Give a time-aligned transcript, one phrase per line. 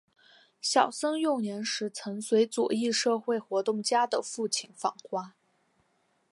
[0.59, 5.35] 小森幼年时曾随左翼社会活动家的父亲访华。